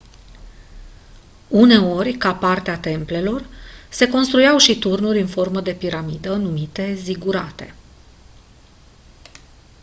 [1.47, 3.45] uneori ca parte a templelor
[3.89, 7.75] se construiau și turnuri în formă de piramidă numite zigurate